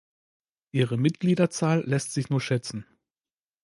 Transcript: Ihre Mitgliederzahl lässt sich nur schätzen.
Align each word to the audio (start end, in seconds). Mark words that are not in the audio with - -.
Ihre 0.71 0.97
Mitgliederzahl 0.97 1.81
lässt 1.81 2.11
sich 2.11 2.31
nur 2.31 2.41
schätzen. 2.41 2.87